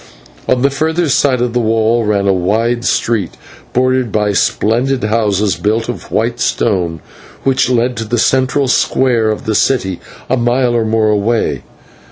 [0.47, 3.37] On the further side of the wall ran a wide street,
[3.71, 7.01] bordered by splendid homes built of white stone,
[7.43, 11.61] which led to the central square of the city, a mile or more away.